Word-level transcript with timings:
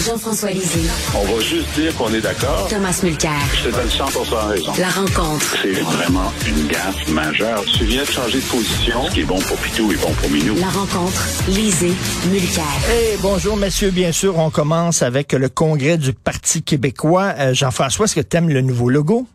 Jean-François 0.00 0.50
Lisée. 0.50 0.88
On 1.14 1.24
va 1.24 1.40
juste 1.42 1.74
dire 1.78 1.94
qu'on 1.96 2.08
est 2.14 2.22
d'accord. 2.22 2.68
Thomas 2.68 2.98
Mulcair. 3.02 3.30
Je 3.52 3.68
te 3.68 3.74
donne 3.74 3.88
100 3.88 4.04
raison. 4.48 4.72
La 4.78 4.88
rencontre. 4.88 5.56
C'est 5.60 5.72
vraiment 5.72 6.32
une 6.48 6.68
gaffe 6.68 7.08
majeure. 7.08 7.62
Tu 7.64 7.84
viens 7.84 8.02
de 8.02 8.06
changer 8.08 8.38
de 8.38 8.50
position. 8.50 9.04
Ce 9.04 9.14
qui 9.14 9.20
est 9.20 9.24
bon 9.24 9.38
pour 9.40 9.58
Pitou 9.58 9.92
est 9.92 10.00
bon 10.00 10.12
pour 10.14 10.30
Minou. 10.30 10.54
La 10.58 10.68
rencontre. 10.68 11.20
Lisée. 11.48 11.92
Mulcair. 12.30 12.64
Hey, 12.88 13.18
bonjour, 13.20 13.58
messieurs. 13.58 13.90
Bien 13.90 14.12
sûr, 14.12 14.38
on 14.38 14.48
commence 14.48 15.02
avec 15.02 15.34
le 15.34 15.50
congrès 15.50 15.98
du 15.98 16.14
Parti 16.14 16.62
québécois. 16.62 17.34
Euh, 17.38 17.52
Jean-François, 17.52 18.06
est-ce 18.06 18.14
que 18.14 18.26
tu 18.26 18.36
aimes 18.38 18.48
le 18.48 18.62
nouveau 18.62 18.88
logo? 18.88 19.26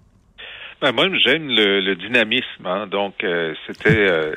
Ben, 0.82 0.92
moi, 0.94 1.06
j'aime 1.24 1.48
le, 1.48 1.80
le, 1.82 1.96
dynamisme. 1.96 2.66
Hein. 2.66 2.88
Donc, 2.88 3.24
euh, 3.24 3.54
c'était 3.68 3.90
euh, 3.90 4.34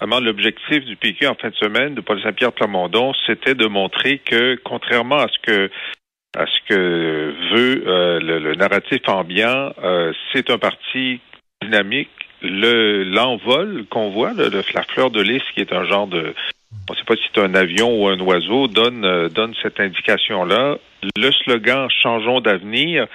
l'objectif 0.00 0.84
du 0.84 0.96
PQ 0.96 1.26
en 1.26 1.34
fin 1.34 1.50
de 1.50 1.54
semaine 1.56 1.94
de 1.94 2.00
Paul 2.00 2.20
Saint-Pierre 2.22 2.52
Plamondon, 2.52 3.12
c'était 3.26 3.54
de 3.54 3.66
montrer 3.66 4.18
que, 4.18 4.56
contrairement 4.64 5.18
à 5.18 5.28
ce 5.28 5.38
que 5.42 5.70
à 6.36 6.44
ce 6.46 6.68
que 6.68 7.34
veut 7.54 7.84
euh, 7.86 8.20
le, 8.20 8.38
le, 8.38 8.54
narratif 8.54 9.00
ambiant, 9.08 9.72
c'est 10.32 10.50
un 10.50 10.58
parti 10.58 11.20
dynamique. 11.62 12.10
Le 12.42 13.02
l'envol 13.02 13.86
qu'on 13.90 14.10
voit, 14.10 14.32
le, 14.32 14.48
le, 14.48 14.62
la 14.74 14.82
fleur 14.84 15.10
de 15.10 15.20
lys, 15.20 15.42
qui 15.54 15.60
est 15.60 15.72
un 15.72 15.84
genre 15.84 16.06
de 16.06 16.34
on 16.88 16.92
ne 16.92 16.98
sait 16.98 17.04
pas 17.04 17.16
si 17.16 17.22
c'est 17.34 17.40
un 17.40 17.54
avion 17.54 18.00
ou 18.00 18.08
un 18.08 18.20
oiseau, 18.20 18.68
donne 18.68 19.28
donne 19.28 19.54
cette 19.62 19.80
indication-là. 19.80 20.78
Le 21.16 21.32
slogan 21.32 21.88
Changeons 21.90 22.40
d'avenir 22.40 23.06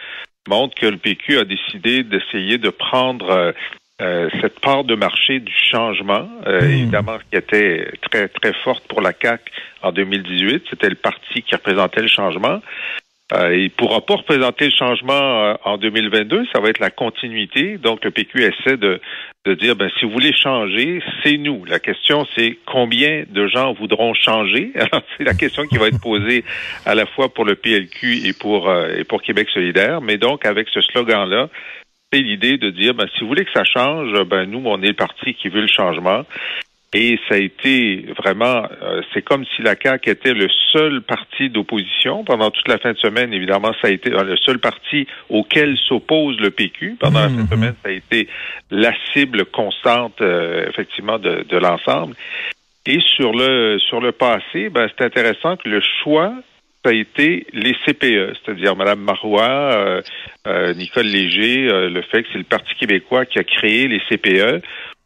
montre 0.47 0.75
que 0.75 0.87
le 0.87 0.97
PQ 0.97 1.37
a 1.37 1.45
décidé 1.45 2.03
d'essayer 2.03 2.57
de 2.57 2.69
prendre 2.69 3.53
euh, 4.01 4.29
cette 4.41 4.59
part 4.59 4.83
de 4.83 4.95
marché 4.95 5.39
du 5.39 5.53
changement, 5.53 6.27
euh, 6.47 6.61
mmh. 6.61 6.71
évidemment, 6.71 7.17
qui 7.29 7.37
était 7.37 7.91
très, 8.01 8.27
très 8.27 8.53
forte 8.53 8.87
pour 8.87 9.01
la 9.01 9.13
CAQ 9.13 9.43
en 9.81 9.91
2018. 9.91 10.63
C'était 10.69 10.89
le 10.89 10.95
parti 10.95 11.43
qui 11.43 11.53
représentait 11.55 12.01
le 12.01 12.07
changement. 12.07 12.59
Euh, 13.31 13.55
il 13.55 13.63
ne 13.63 13.69
pourra 13.69 14.01
pas 14.01 14.15
représenter 14.15 14.65
le 14.65 14.71
changement 14.77 15.13
euh, 15.13 15.53
en 15.63 15.77
2022, 15.77 16.45
ça 16.53 16.59
va 16.59 16.69
être 16.69 16.79
la 16.79 16.91
continuité. 16.91 17.77
Donc, 17.77 18.03
le 18.03 18.11
PQ 18.11 18.43
essaie 18.43 18.77
de, 18.77 19.01
de 19.45 19.53
dire, 19.55 19.75
ben, 19.75 19.89
si 19.97 20.05
vous 20.05 20.11
voulez 20.11 20.33
changer, 20.33 21.01
c'est 21.23 21.37
nous. 21.37 21.63
La 21.65 21.79
question, 21.79 22.27
c'est 22.35 22.59
combien 22.65 23.23
de 23.27 23.47
gens 23.47 23.73
voudront 23.73 24.13
changer? 24.13 24.71
Alors, 24.75 25.01
c'est 25.17 25.23
la 25.23 25.33
question 25.33 25.65
qui 25.65 25.77
va 25.77 25.87
être 25.87 26.01
posée 26.01 26.43
à 26.85 26.95
la 26.95 27.05
fois 27.05 27.33
pour 27.33 27.45
le 27.45 27.55
PLQ 27.55 28.27
et 28.27 28.33
pour, 28.33 28.69
euh, 28.69 28.93
et 28.97 29.03
pour 29.03 29.21
Québec 29.23 29.47
solidaire. 29.51 30.01
Mais 30.01 30.17
donc, 30.17 30.45
avec 30.45 30.67
ce 30.69 30.81
slogan-là, 30.81 31.49
l'idée 32.21 32.57
de 32.57 32.69
dire, 32.69 32.93
ben, 32.93 33.07
si 33.13 33.21
vous 33.21 33.27
voulez 33.27 33.45
que 33.45 33.51
ça 33.53 33.63
change, 33.63 34.11
ben, 34.25 34.45
nous, 34.45 34.61
on 34.65 34.81
est 34.81 34.87
le 34.89 34.93
parti 34.93 35.33
qui 35.33 35.49
veut 35.49 35.61
le 35.61 35.67
changement. 35.67 36.23
Et 36.95 37.17
ça 37.27 37.35
a 37.35 37.37
été 37.39 38.05
vraiment, 38.19 38.67
euh, 38.83 39.01
c'est 39.13 39.23
comme 39.23 39.45
si 39.55 39.63
la 39.63 39.75
CAQ 39.75 40.11
était 40.11 40.33
le 40.35 40.47
seul 40.71 41.01
parti 41.01 41.49
d'opposition 41.49 42.23
pendant 42.23 42.51
toute 42.51 42.67
la 42.67 42.77
fin 42.77 42.91
de 42.93 42.97
semaine. 42.99 43.33
Évidemment, 43.33 43.71
ça 43.81 43.87
a 43.87 43.89
été 43.89 44.11
le 44.11 44.37
seul 44.37 44.59
parti 44.59 45.07
auquel 45.29 45.75
s'oppose 45.87 46.37
le 46.39 46.51
PQ. 46.51 46.97
Pendant 46.99 47.21
la 47.21 47.29
fin 47.29 47.35
de 47.35 47.41
Mhm. 47.41 47.47
semaine, 47.47 47.75
ça 47.81 47.89
a 47.89 47.93
été 47.93 48.27
la 48.69 48.93
cible 49.11 49.45
constante, 49.45 50.21
euh, 50.21 50.67
effectivement, 50.69 51.17
de, 51.17 51.43
de 51.49 51.57
l'ensemble. 51.57 52.15
Et 52.85 52.99
sur 53.15 53.31
le 53.33 53.79
sur 53.79 53.99
le 53.99 54.11
passé, 54.11 54.69
ben, 54.69 54.87
c'est 54.95 55.03
intéressant 55.05 55.57
que 55.57 55.69
le 55.69 55.81
choix 56.03 56.33
ça 56.83 56.91
a 56.91 56.93
été 56.93 57.47
les 57.53 57.73
CPE, 57.85 58.33
c'est-à-dire 58.43 58.75
Mme 58.75 58.99
Marois, 58.99 59.43
euh, 59.73 60.01
euh, 60.47 60.73
Nicole 60.73 61.05
Léger, 61.05 61.67
euh, 61.69 61.89
le 61.89 62.01
fait 62.01 62.23
que 62.23 62.29
c'est 62.31 62.37
le 62.37 62.43
Parti 62.43 62.73
québécois 62.75 63.25
qui 63.25 63.39
a 63.39 63.43
créé 63.43 63.87
les 63.87 64.01
CPE 64.09 64.61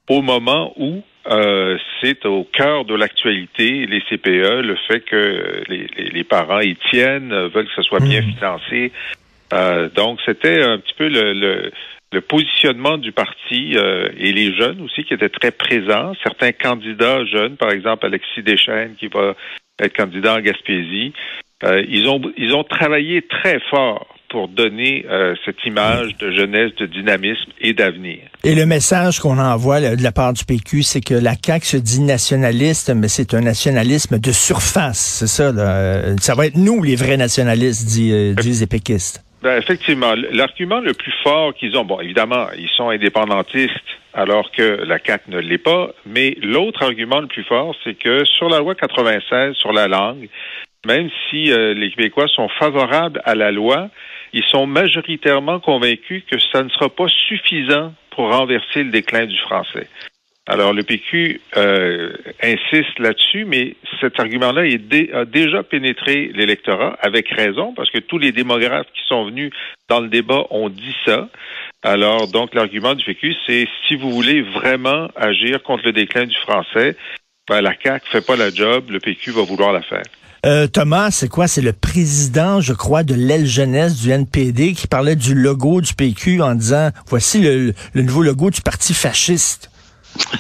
au 0.10 0.22
moment 0.22 0.74
où 0.78 1.04
euh, 1.30 1.78
c'est 2.02 2.26
au 2.26 2.46
cœur 2.46 2.86
de 2.86 2.96
l'actualité, 2.96 3.86
les 3.86 4.02
CPE, 4.10 4.62
le 4.62 4.78
fait 4.88 5.02
que 5.02 5.64
les, 5.68 5.88
les, 5.98 6.10
les 6.10 6.24
parents 6.24 6.62
y 6.62 6.76
tiennent, 6.90 7.32
euh, 7.34 7.50
veulent 7.50 7.68
que 7.68 7.74
ce 7.76 7.82
soit 7.84 8.00
bien 8.00 8.22
Mhm. 8.22 8.34
financé. 8.34 8.92
Euh, 9.54 9.90
donc, 9.90 10.20
c'était 10.26 10.62
un 10.64 10.80
petit 10.80 10.94
peu 10.98 11.10
le, 11.10 11.34
le, 11.34 11.72
le 12.14 12.22
positionnement 12.22 12.98
du 12.98 13.12
parti 13.12 13.74
euh, 13.76 14.08
et 14.18 14.32
les 14.32 14.56
jeunes 14.56 14.82
aussi 14.82 15.04
qui 15.04 15.14
étaient 15.14 15.30
très 15.30 15.52
présents. 15.52 16.14
Certains 16.24 16.54
candidats 16.54 17.26
jeunes, 17.26 17.58
par 17.58 17.72
exemple 17.72 18.06
Alexis 18.06 18.42
Deschênes 18.44 18.96
qui 18.98 19.08
va 19.08 19.36
être 19.80 19.96
candidat 19.96 20.36
en 20.36 20.40
Gaspésie, 20.40 21.14
euh, 21.64 21.84
ils 21.88 22.08
ont 22.08 22.22
ils 22.38 22.54
ont 22.54 22.64
travaillé 22.64 23.22
très 23.24 23.60
fort 23.70 24.08
pour 24.30 24.48
donner 24.48 25.06
euh, 25.10 25.36
cette 25.46 25.64
image 25.66 26.18
de 26.18 26.32
jeunesse, 26.32 26.76
de 26.76 26.86
dynamisme 26.86 27.52
et 27.62 27.74
d'avenir. 27.74 28.20
Et 28.44 28.56
le 28.56 28.66
message 28.66 29.20
qu'on 29.20 29.38
envoie 29.38 29.80
là, 29.80 29.96
de 29.96 30.04
la 30.04 30.12
part 30.12 30.34
du 30.34 30.44
PQ, 30.44 30.84
c'est 30.84 31.02
que 31.02 31.14
la 31.14 31.34
CAQ 31.42 31.66
se 31.66 31.78
dit 31.78 32.02
nationaliste, 32.02 32.94
mais 32.94 33.08
c'est 33.08 33.34
un 33.34 33.42
nationalisme 33.42 34.20
de 34.20 34.32
surface. 34.32 35.20
C'est 35.20 35.28
ça. 35.28 35.52
Là. 35.52 35.78
Euh, 35.78 36.16
Ça 36.20 36.36
va 36.36 36.48
être 36.48 36.58
nous, 36.58 36.84
les 36.84 36.96
vrais 36.96 37.18
nationalistes, 37.18 37.88
dit, 37.88 38.12
euh, 38.12 38.34
disent 38.34 38.62
les 38.62 38.68
péquistes. 38.68 39.24
Ben, 39.44 39.58
effectivement, 39.58 40.14
l'argument 40.32 40.80
le 40.80 40.94
plus 40.94 41.14
fort 41.24 41.54
qu'ils 41.54 41.78
ont, 41.78 41.86
bon, 41.86 42.00
évidemment, 42.02 42.48
ils 42.58 42.70
sont 42.76 42.90
indépendantistes 42.90 43.72
alors 44.14 44.52
que 44.52 44.84
la 44.84 44.98
CAQ 44.98 45.30
ne 45.30 45.40
l'est 45.40 45.60
pas, 45.60 45.92
mais 46.08 46.36
l'autre 46.42 46.82
argument 46.82 47.20
le 47.20 47.28
plus 47.28 47.44
fort, 47.44 47.76
c'est 47.84 47.94
que 47.94 48.26
sur 48.26 48.50
la 48.50 48.60
loi 48.60 48.74
96, 48.74 49.54
sur 49.54 49.72
la 49.72 49.88
langue, 49.88 50.28
même 50.86 51.10
si 51.30 51.52
euh, 51.52 51.74
les 51.74 51.92
Québécois 51.92 52.28
sont 52.28 52.50
favorables 52.60 53.22
à 53.26 53.36
la 53.36 53.52
loi, 53.52 53.90
ils 54.34 54.44
sont 54.46 54.68
majoritairement 54.68 55.60
convaincus 55.60 56.24
que 56.30 56.38
ça 56.40 56.64
ne 56.64 56.70
sera 56.70 56.90
pas 56.90 57.08
suffisant 57.08 57.94
pour 58.12 58.32
renverser 58.32 58.84
le 58.84 58.92
déclin 58.92 59.26
du 59.26 59.38
français. 59.40 59.88
Alors, 60.50 60.72
le 60.72 60.84
PQ 60.84 61.42
euh, 61.58 62.14
insiste 62.42 63.00
là-dessus, 63.00 63.44
mais 63.44 63.76
cet 64.00 64.18
argument-là 64.18 64.62
a 65.14 65.26
déjà 65.26 65.62
pénétré 65.62 66.32
l'électorat, 66.34 66.98
avec 67.02 67.28
raison, 67.28 67.74
parce 67.74 67.92
que 67.92 68.00
tous 68.00 68.18
les 68.18 68.32
démographes 68.32 68.88
qui 68.94 69.02
sont 69.08 69.26
venus 69.26 69.52
dans 69.90 70.00
le 70.00 70.08
débat 70.08 70.46
ont 70.50 70.70
dit 70.70 70.96
ça. 71.06 71.28
Alors, 71.84 72.30
donc, 72.30 72.56
l'argument 72.56 72.96
du 72.96 73.04
PQ, 73.04 73.36
c'est 73.46 73.68
si 73.88 73.96
vous 73.98 74.12
voulez 74.12 74.42
vraiment 74.42 75.10
agir 75.18 75.62
contre 75.64 75.84
le 75.86 75.92
déclin 75.92 76.26
du 76.26 76.38
français, 76.38 76.96
ben, 77.50 77.62
la 77.62 77.74
CAQ 77.82 78.08
fait 78.10 78.26
pas 78.26 78.38
la 78.38 78.50
job, 78.50 78.90
le 78.90 79.00
PQ 79.00 79.32
va 79.32 79.42
vouloir 79.42 79.74
la 79.74 79.82
faire. 79.82 80.04
Euh, 80.46 80.68
Thomas, 80.68 81.12
c'est 81.12 81.28
quoi? 81.28 81.48
C'est 81.48 81.62
le 81.62 81.74
président, 81.74 82.62
je 82.62 82.74
crois, 82.74 83.04
de 83.04 83.14
l'aile 83.16 83.46
jeunesse 83.46 83.96
du 83.96 84.12
NPD 84.12 84.74
qui 84.74 84.88
parlait 84.88 85.16
du 85.16 85.34
logo 85.34 85.82
du 85.82 85.94
PQ 85.94 86.42
en 86.42 86.56
disant, 86.56 86.92
voici 87.10 87.40
le, 87.40 87.74
le 87.94 88.02
nouveau 88.02 88.24
logo 88.24 88.50
du 88.50 88.62
parti 88.62 88.94
fasciste. 88.94 89.70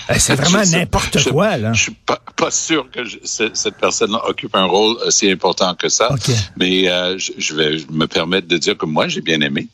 Euh, 0.09 0.15
C'est 0.17 0.35
vraiment 0.41 0.63
n'importe 0.65 1.29
quoi, 1.29 1.57
là. 1.57 1.73
Je 1.73 1.83
suis 1.83 1.97
pas, 2.05 2.19
pas 2.37 2.51
sûr 2.51 2.89
que 2.91 3.03
je- 3.03 3.17
ce- 3.23 3.53
cette 3.53 3.75
personne 3.77 4.15
occupe 4.15 4.55
un 4.55 4.65
rôle 4.65 4.95
aussi 5.05 5.29
important 5.29 5.75
que 5.75 5.89
ça. 5.89 6.11
OK. 6.13 6.29
Mais 6.55 6.89
euh, 6.89 7.17
je, 7.17 7.31
je 7.37 7.53
vais 7.55 7.77
me 7.91 8.05
permettre 8.07 8.47
de 8.47 8.57
dire 8.57 8.77
que 8.77 8.85
moi, 8.85 9.07
j'ai 9.07 9.21
bien 9.21 9.41
aimé 9.41 9.67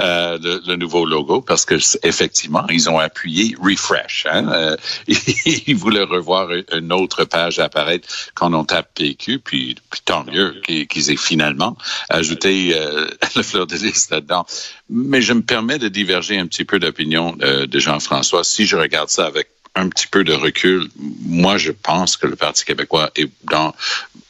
euh, 0.00 0.38
le, 0.42 0.60
le 0.66 0.76
nouveau 0.76 1.04
logo 1.06 1.40
parce 1.42 1.64
que 1.64 1.76
effectivement, 2.02 2.66
ils 2.70 2.90
ont 2.90 2.98
appuyé 2.98 3.54
refresh. 3.62 4.26
Hein? 4.30 4.48
Euh, 4.52 4.76
ils 5.06 5.76
voulaient 5.76 6.02
revoir 6.02 6.48
une 6.72 6.92
autre 6.92 7.24
page 7.24 7.58
apparaître 7.60 8.08
quand 8.34 8.52
on 8.52 8.64
tape 8.64 8.90
PQ, 8.94 9.38
puis, 9.38 9.76
puis 9.90 10.00
tant 10.04 10.24
mieux 10.24 10.60
qu'ils 10.64 10.86
qu'ils 10.88 11.10
aient 11.10 11.16
finalement 11.16 11.76
ajouté 12.08 12.72
euh, 12.74 13.06
le 13.36 13.42
fleur 13.42 13.66
de 13.66 13.76
lys 13.76 14.10
là-dedans. 14.10 14.44
Mais 14.90 15.20
je 15.22 15.32
me 15.34 15.42
permets 15.42 15.78
de 15.78 15.88
diverger 15.88 16.38
un 16.38 16.46
petit 16.46 16.64
peu 16.64 16.78
d'opinion 16.80 17.36
euh, 17.42 17.66
de 17.66 17.78
Jean-François. 17.78 18.42
Si 18.42 18.66
je 18.66 18.76
regarde 18.76 19.10
ça 19.10 19.26
avec 19.26 19.48
un 19.74 19.88
petit 19.88 20.06
peu 20.06 20.24
de 20.24 20.32
recul, 20.32 20.88
moi, 20.96 21.58
je 21.58 21.72
pense 21.72 22.16
que 22.16 22.26
le 22.26 22.36
Parti 22.36 22.64
québécois 22.64 23.10
est 23.16 23.30
dans, 23.44 23.74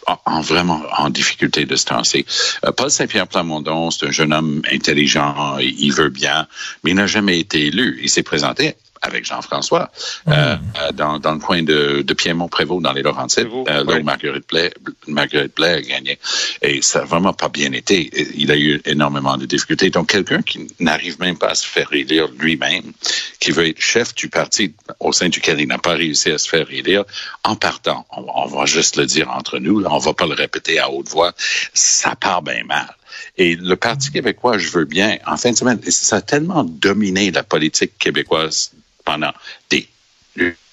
en, 0.06 0.40
vraiment 0.40 0.82
en 0.96 1.11
difficulté 1.11 1.64
de 1.64 1.76
ce 1.76 1.87
temps-ci. 1.87 2.25
Euh, 2.64 2.73
Paul 2.73 2.90
Saint-Pierre 2.90 3.26
Plamondon, 3.26 3.90
c'est 3.90 4.06
un 4.06 4.11
jeune 4.11 4.32
homme 4.32 4.62
intelligent, 4.70 5.58
il 5.58 5.93
veut 5.93 6.11
bien, 6.11 6.46
mais 6.82 6.90
il 6.90 6.94
n'a 6.94 7.06
jamais 7.06 7.38
été 7.38 7.67
élu. 7.67 7.99
Il 8.02 8.11
s'est 8.11 8.23
présenté 8.23 8.75
avec 9.03 9.25
Jean-François, 9.25 9.91
euh, 10.29 10.56
mm. 10.56 10.61
euh, 10.81 10.93
dans, 10.93 11.19
dans, 11.19 11.33
le 11.33 11.39
coin 11.39 11.62
de, 11.62 12.03
de 12.03 12.15
Piémont-Prévost, 12.15 12.83
dans 12.83 12.93
les 12.93 13.03
Laurentides, 13.03 13.49
euh, 13.69 13.85
là 13.85 13.99
où 13.99 14.03
Marguerite 14.03 14.49
Blais, 14.49 14.73
Marguerite 15.06 15.55
Blais 15.56 15.75
a 15.75 15.81
gagné. 15.81 16.19
Et 16.62 16.83
ça 16.83 17.00
n'a 17.00 17.05
vraiment 17.05 17.33
pas 17.33 17.49
bien 17.49 17.73
été. 17.73 18.11
Il 18.37 18.50
a 18.50 18.56
eu 18.56 18.81
énormément 18.85 19.37
de 19.37 19.47
difficultés. 19.47 19.91
Donc, 19.91 20.11
quelqu'un 20.11 20.43
qui 20.43 20.69
n'arrive 20.81 21.19
même 21.21 21.39
pas 21.39 21.49
à 21.49 21.55
se 21.55 21.67
faire 21.67 21.93
élire 21.93 22.29
lui-même, 22.39 22.93
qui 23.41 23.50
veut 23.50 23.69
être 23.69 23.81
chef 23.81 24.15
du 24.15 24.29
parti 24.29 24.75
au 25.00 25.12
sein 25.12 25.29
duquel 25.29 25.61
il 25.61 25.69
n'a 25.69 25.79
pas 25.79 25.95
réussi 25.95 26.31
à 26.31 26.39
se 26.39 26.49
faire 26.49 26.67
élire, 26.71 27.05
en 27.45 27.56
partant, 27.56 28.06
on, 28.17 28.27
on 28.35 28.47
va 28.47 28.67
juste 28.67 28.97
le 28.97 29.06
dire 29.06 29.31
entre 29.31 29.59
nous, 29.59 29.85
on 29.85 29.99
va 29.99 30.15
pas 30.15 30.27
le 30.27 30.35
répéter 30.35 30.79
à 30.79 30.91
haute 30.91 31.09
voix, 31.09 31.33
ça 31.73 32.15
part 32.17 32.43
bien 32.43 32.65
mal. 32.65 32.95
Et 33.37 33.56
le 33.56 33.77
Parti 33.77 34.11
québécois, 34.11 34.59
je 34.59 34.69
veux 34.71 34.85
bien, 34.85 35.19
en 35.27 35.37
fin 35.37 35.53
de 35.53 35.56
semaine, 35.56 35.81
ça 35.89 36.17
a 36.17 36.21
tellement 36.21 36.65
dominé 36.65 37.31
la 37.31 37.43
politique 37.43 37.97
québécoise 37.99 38.73
pendant 39.09 39.33
des 39.71 39.89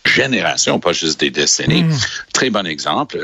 générations, 0.06 0.82
pas 0.82 0.92
juste 0.92 1.22
des 1.22 1.32
décennies. 1.32 1.84
Mm. 1.84 1.98
Très 2.34 2.50
bon 2.50 2.68
exemple. 2.68 3.18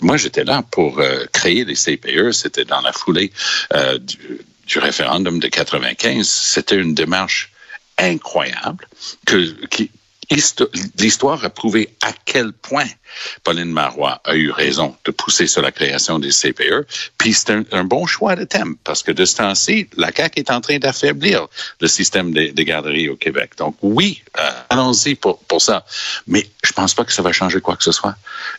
moi, 0.00 0.16
j'étais 0.16 0.44
là 0.44 0.62
pour 0.70 1.00
euh, 1.00 1.26
créer 1.32 1.64
les 1.64 1.74
CPE. 1.74 2.30
C'était 2.30 2.64
dans 2.64 2.80
la 2.80 2.92
foulée 2.92 3.32
euh, 3.74 3.98
du, 3.98 4.40
du, 4.68 4.78
référendum 4.78 5.40
de 5.40 5.48
95. 5.48 6.28
C'était 6.28 6.76
une 6.76 6.94
démarche 6.94 7.50
incroyable 7.98 8.86
que, 9.26 9.66
qui, 9.66 9.90
l'histoire 10.98 11.44
a 11.44 11.50
prouvé 11.50 11.88
à 12.02 12.12
quel 12.24 12.52
point 12.52 12.88
Pauline 13.44 13.70
Marois 13.70 14.20
a 14.24 14.34
eu 14.34 14.50
raison 14.50 14.96
de 15.04 15.10
pousser 15.10 15.46
sur 15.46 15.62
la 15.62 15.72
création 15.72 16.18
des 16.18 16.30
CPE. 16.30 16.86
Puis 17.18 17.34
c'est 17.34 17.50
un, 17.50 17.84
bon 17.84 18.06
choix 18.06 18.36
de 18.36 18.44
thème 18.44 18.76
parce 18.84 19.02
que 19.02 19.12
de 19.12 19.24
ce 19.24 19.36
temps-ci, 19.36 19.88
la 19.96 20.10
CAQ 20.12 20.40
est 20.40 20.50
en 20.50 20.60
train 20.60 20.78
d'affaiblir 20.78 21.46
le 21.80 21.88
système 21.88 22.32
des, 22.32 22.52
garderies 22.64 23.08
au 23.08 23.16
Québec. 23.16 23.52
Donc 23.58 23.76
oui, 23.82 24.22
euh, 24.38 24.50
allons-y 24.70 25.14
pour, 25.14 25.38
pour 25.40 25.60
ça. 25.60 25.84
Mais 26.26 26.48
je 26.64 26.72
pense 26.72 26.94
pas 26.94 27.04
que 27.04 27.12
ça 27.12 27.22
va 27.22 27.32
changer 27.32 27.60
quoi 27.60 27.76
que 27.76 27.84
ce 27.84 27.92
soit. 27.92 28.14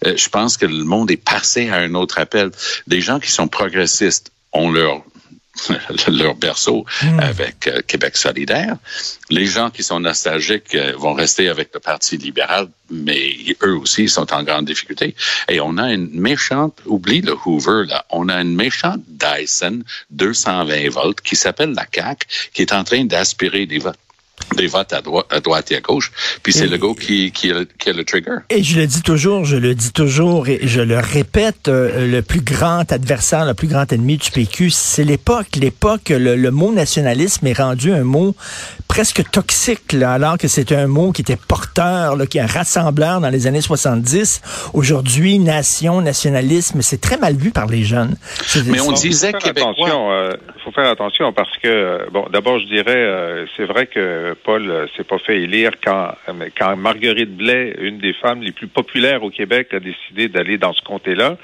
Euh, 0.05 0.15
je 0.15 0.29
pense 0.29 0.57
que 0.57 0.65
le 0.65 0.83
monde 0.83 1.09
est 1.09 1.17
passé 1.17 1.69
à 1.69 1.77
un 1.77 1.93
autre 1.95 2.19
appel. 2.19 2.51
Des 2.87 3.01
gens 3.01 3.19
qui 3.19 3.31
sont 3.31 3.47
progressistes 3.47 4.31
ont 4.51 4.69
leur 4.71 5.03
leur 6.07 6.35
berceau 6.35 6.85
hmm. 7.01 7.19
avec 7.19 7.67
euh, 7.67 7.81
Québec 7.85 8.17
solidaire. 8.17 8.77
Les 9.29 9.45
gens 9.45 9.69
qui 9.69 9.83
sont 9.83 9.99
nostalgiques 9.99 10.75
euh, 10.75 10.93
vont 10.97 11.13
rester 11.13 11.47
avec 11.47 11.69
le 11.73 11.79
Parti 11.79 12.17
libéral, 12.17 12.67
mais 12.89 13.35
eux 13.63 13.77
aussi 13.77 14.09
sont 14.09 14.33
en 14.33 14.43
grande 14.43 14.65
difficulté. 14.65 15.15
Et 15.49 15.59
on 15.59 15.77
a 15.77 15.93
une 15.93 16.09
méchante, 16.19 16.79
oublie 16.85 17.21
le 17.21 17.35
Hoover, 17.45 17.85
là, 17.87 18.05
on 18.09 18.29
a 18.29 18.41
une 18.41 18.55
méchante 18.55 19.01
Dyson 19.07 19.83
220 20.09 20.89
volts 20.89 21.21
qui 21.21 21.35
s'appelle 21.35 21.73
la 21.73 21.85
CAC, 21.85 22.27
qui 22.53 22.63
est 22.63 22.73
en 22.73 22.83
train 22.83 23.05
d'aspirer 23.05 23.65
des 23.65 23.79
votes 23.79 23.99
des 24.55 24.67
votes 24.67 24.93
à 24.93 25.01
droite, 25.01 25.25
à 25.29 25.39
droite 25.39 25.71
et 25.71 25.77
à 25.77 25.81
gauche. 25.81 26.11
Puis 26.43 26.53
c'est 26.53 26.67
le 26.67 26.77
go 26.77 26.93
qui, 26.93 27.31
qui, 27.31 27.51
qui, 27.79 27.89
a, 27.89 27.93
le 27.93 28.03
trigger. 28.03 28.37
Et 28.49 28.63
je 28.63 28.79
le 28.79 28.87
dis 28.87 29.01
toujours, 29.01 29.45
je 29.45 29.57
le 29.57 29.73
dis 29.73 29.91
toujours 29.91 30.47
et 30.47 30.59
je 30.63 30.81
le 30.81 30.99
répète, 30.99 31.67
euh, 31.67 32.07
le 32.07 32.21
plus 32.21 32.41
grand 32.41 32.91
adversaire, 32.91 33.45
le 33.45 33.53
plus 33.53 33.67
grand 33.67 33.91
ennemi 33.91 34.17
du 34.17 34.31
PQ, 34.31 34.69
c'est 34.69 35.03
l'époque. 35.03 35.55
L'époque, 35.55 36.09
le, 36.09 36.35
le, 36.35 36.51
mot 36.51 36.71
nationalisme 36.71 37.47
est 37.47 37.57
rendu 37.57 37.91
un 37.93 38.03
mot 38.03 38.35
presque 38.87 39.23
toxique, 39.31 39.93
là, 39.93 40.13
alors 40.13 40.37
que 40.37 40.47
c'était 40.47 40.75
un 40.75 40.87
mot 40.87 41.11
qui 41.11 41.21
était 41.21 41.37
porteur, 41.37 42.15
là, 42.15 42.27
qui 42.27 42.37
est 42.37 42.41
un 42.41 42.47
rassembleur 42.47 43.21
dans 43.21 43.29
les 43.29 43.47
années 43.47 43.61
70. 43.61 44.41
Aujourd'hui, 44.73 45.39
nation, 45.39 46.01
nationalisme, 46.01 46.81
c'est 46.81 47.01
très 47.01 47.17
mal 47.17 47.35
vu 47.35 47.51
par 47.51 47.67
les 47.67 47.83
jeunes. 47.83 48.15
Mais 48.67 48.79
on 48.81 48.91
disait 48.91 49.33
qu'il 49.33 49.51
euh, 49.57 50.31
faut 50.63 50.71
faire 50.71 50.89
attention 50.89 51.33
parce 51.33 51.57
que, 51.57 51.67
euh, 51.67 52.05
bon, 52.11 52.27
d'abord, 52.31 52.59
je 52.59 52.65
dirais, 52.65 53.45
c'est 53.57 53.65
vrai 53.65 53.87
que 53.87 54.22
Paul 54.43 54.69
euh, 54.69 54.87
s'est 54.95 55.03
pas 55.03 55.19
fait 55.19 55.41
élire 55.41 55.71
quand, 55.83 56.13
quand 56.57 56.75
Marguerite 56.75 57.35
Blais, 57.35 57.75
une 57.79 57.99
des 57.99 58.13
femmes 58.13 58.41
les 58.41 58.51
plus 58.51 58.67
populaires 58.67 59.23
au 59.23 59.29
Québec, 59.29 59.73
a 59.73 59.79
décidé 59.79 60.27
d'aller 60.27 60.57
dans 60.57 60.73
ce 60.73 60.81
comté-là. 60.81 61.37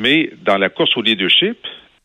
Mais 0.00 0.30
dans 0.42 0.58
la 0.58 0.68
course 0.68 0.96
au 0.96 1.02
leadership, 1.02 1.58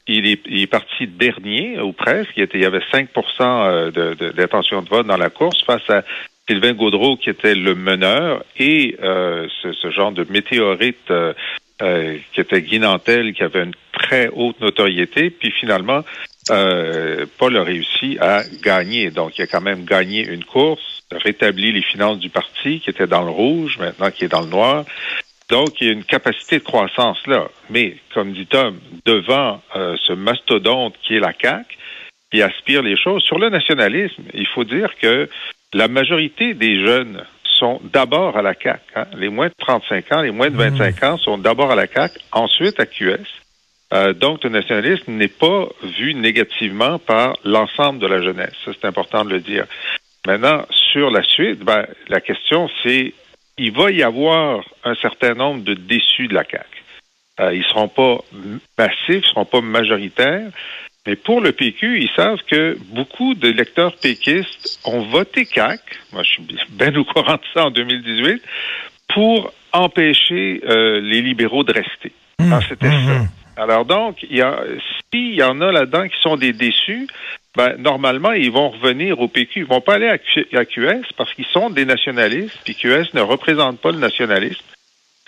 il 0.08 0.28
est, 0.28 0.42
il 0.46 0.62
est 0.62 0.68
parti 0.68 1.08
dernier, 1.08 1.80
ou 1.80 1.92
presque. 1.92 2.32
Il, 2.38 2.62
y 2.62 2.66
avait 2.66 2.80
5% 2.80 3.08
euh, 3.42 4.14
d'intention 4.34 4.82
de, 4.82 4.86
de, 4.86 4.90
vote 4.90 5.08
dans 5.08 5.18
la 5.18 5.30
course 5.30 5.62
face 5.64 5.90
à 5.90 6.04
Sylvain 6.48 6.74
Gaudreau, 6.74 7.18
qui 7.18 7.30
était 7.30 7.56
le 7.56 7.76
meneur, 7.76 8.44
et 8.58 8.96
euh, 9.04 9.48
ce, 9.62 9.92
genre 9.92 10.12
de 10.12 10.26
météorite 10.30 11.12
euh, 11.12 12.18
qui 12.34 12.40
était 12.40 12.62
Guy 12.62 12.80
Nantel, 12.80 13.34
qui 13.34 13.44
avait 13.44 13.64
une 13.64 13.76
très 13.92 14.30
haute 14.30 14.60
notoriété. 14.62 15.30
Puis 15.30 15.52
finalement, 15.52 16.04
euh, 16.50 17.26
Paul 17.38 17.58
a 17.58 17.64
réussi 17.64 18.18
à 18.20 18.44
gagner. 18.62 19.12
Donc, 19.12 19.38
il 19.38 19.42
a 19.42 19.48
quand 19.48 19.62
même 19.62 19.86
gagné 19.86 20.26
une 20.26 20.44
course, 20.44 21.04
rétabli 21.12 21.72
les 21.72 21.82
finances 21.82 22.20
du 22.20 22.30
parti 22.30 22.80
qui 22.80 22.90
était 22.90 23.08
dans 23.08 23.24
le 23.24 23.32
rouge, 23.32 23.78
maintenant 23.80 24.12
qui 24.12 24.26
est 24.26 24.30
dans 24.30 24.42
le 24.42 24.48
noir. 24.48 24.86
Donc, 25.50 25.80
il 25.80 25.88
y 25.88 25.90
a 25.90 25.94
une 25.94 26.04
capacité 26.04 26.60
de 26.60 26.64
croissance 26.64 27.26
là. 27.28 27.48
Mais, 27.70 27.98
comme 28.14 28.34
dit 28.34 28.48
Tom, 28.48 28.80
devant 29.06 29.62
euh, 29.76 29.96
ce 30.06 30.14
mastodonte 30.14 30.96
qui 31.04 31.16
est 31.16 31.20
la 31.20 31.34
CAQ, 31.40 31.78
qui 32.32 32.42
aspire 32.42 32.84
les 32.84 32.98
choses, 32.98 33.24
sur 33.24 33.40
le 33.40 33.50
nationalisme, 33.50 34.24
il 34.34 34.48
faut 34.48 34.66
dire 34.66 34.90
que 35.02 35.30
la 35.74 35.88
majorité 35.88 36.54
des 36.54 36.86
jeunes 36.86 37.24
sont 37.44 37.80
d'abord 37.94 38.38
à 38.38 38.42
la 38.42 38.54
CAQ. 38.54 38.82
Hein. 38.96 39.06
Les 39.18 39.30
moins 39.30 39.48
de 39.48 39.54
35 39.58 40.12
ans, 40.12 40.22
les 40.22 40.32
moins 40.32 40.50
de 40.50 40.58
25 40.58 41.02
mmh. 41.02 41.06
ans 41.06 41.18
sont 41.18 41.38
d'abord 41.38 41.72
à 41.72 41.76
la 41.76 41.88
CAQ, 41.88 42.20
ensuite 42.32 42.80
à 42.80 42.86
QS. 42.86 43.47
Euh, 43.94 44.14
donc, 44.14 44.44
le 44.44 44.50
nationalisme 44.50 45.14
n'est 45.14 45.28
pas 45.28 45.68
vu 45.98 46.14
négativement 46.14 47.00
par 47.00 47.38
l'ensemble 47.46 48.00
de 48.00 48.08
la 48.08 48.22
jeunesse. 48.22 48.54
Ça, 48.66 48.72
c'est 48.74 48.88
important 48.88 49.24
de 49.24 49.30
le 49.30 49.40
dire. 49.40 49.66
Maintenant, 50.26 50.66
sur 50.92 51.10
la 51.10 51.24
suite, 51.24 51.60
ben, 51.60 51.86
la 52.10 52.20
question, 52.20 52.70
c'est 52.84 53.14
il 53.58 53.72
va 53.72 53.92
y 53.92 54.04
avoir 54.04 54.64
un 54.84 54.96
certain 54.96 55.34
nombre 55.34 55.64
de 55.64 55.74
déçus 55.74 56.28
de 56.28 56.36
la 56.36 56.44
CAQ. 56.44 56.66
Euh, 57.40 57.54
ils 57.54 57.60
ne 57.60 57.64
seront 57.64 57.88
pas 57.88 58.18
massifs, 58.78 59.08
ils 59.10 59.16
ne 59.18 59.22
seront 59.22 59.46
pas 59.46 59.62
majoritaires, 59.62 60.50
mais 61.06 61.16
pour 61.16 61.42
le 61.42 61.52
PQ, 61.52 62.02
ils 62.02 62.10
savent 62.16 62.42
que 62.48 62.78
beaucoup 62.90 63.34
de 63.34 63.50
lecteurs 63.50 63.96
péquistes 63.96 64.80
ont 64.86 65.02
voté 65.04 65.46
CAQ, 65.46 65.82
moi 66.12 66.24
je 66.24 66.30
suis 66.30 66.44
bien 66.72 66.96
au 66.96 67.06
courant 67.06 67.36
de 67.36 67.42
ça 67.54 67.68
en 67.68 67.72
2018, 67.72 68.42
pour 69.14 69.54
empêcher 69.72 70.62
euh, 70.68 71.00
les 71.00 71.22
libéraux 71.22 71.64
de 71.64 71.74
rester. 71.74 72.12
Mmh, 72.40 72.60
c'était 72.68 72.90
mmh, 72.90 73.08
ça. 73.08 73.22
Alors 73.58 73.86
donc, 73.86 74.18
il 74.30 74.38
y 74.38 74.42
a, 74.42 74.60
s'il 75.12 75.34
y 75.34 75.44
en 75.44 75.60
a 75.62 75.72
là-dedans 75.72 76.08
qui 76.08 76.22
sont 76.22 76.38
des 76.38 76.54
déçus, 76.54 77.08
ben, 77.56 77.76
normalement, 77.80 78.34
ils 78.34 78.52
vont 78.52 78.70
revenir 78.70 79.20
au 79.20 79.28
PQ. 79.28 79.62
Ils 79.62 79.66
vont 79.66 79.82
pas 79.82 79.96
aller 79.96 80.08
à, 80.08 80.66
QS 80.66 81.08
parce 81.18 81.34
qu'ils 81.34 81.48
sont 81.48 81.72
des 81.72 81.86
nationalistes, 81.86 82.56
puis 82.64 82.76
QS 82.76 83.16
ne 83.16 83.22
représente 83.22 83.80
pas 83.80 83.92
le 83.92 83.98
nationalisme. 83.98 84.64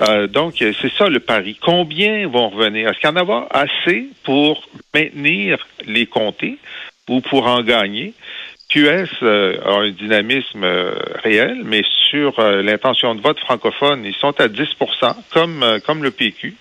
Euh, 0.01 0.27
donc, 0.27 0.53
c'est 0.59 0.93
ça 0.93 1.09
le 1.09 1.19
pari. 1.19 1.57
Combien 1.59 2.27
vont 2.27 2.49
revenir? 2.49 2.89
Est-ce 2.89 2.99
qu'il 2.99 3.09
y 3.09 3.11
en 3.11 3.17
aura 3.17 3.47
assez 3.49 4.09
pour 4.23 4.63
maintenir 4.93 5.67
les 5.87 6.05
comtés 6.05 6.59
ou 7.09 7.21
pour 7.21 7.47
en 7.47 7.63
gagner? 7.63 8.13
QS 8.69 9.07
euh, 9.23 9.59
a 9.65 9.79
un 9.79 9.89
dynamisme 9.89 10.63
euh, 10.63 10.93
réel, 11.23 11.63
mais 11.65 11.83
sur 12.11 12.39
l'intention 12.39 13.15
de 13.15 13.21
vote 13.21 13.39
francophone, 13.39 14.05
ils 14.05 14.15
sont 14.15 14.39
à 14.39 14.47
10% 14.47 15.15
comme, 15.31 15.79
comme 15.85 16.03
le 16.03 16.11
PQ. 16.11 16.55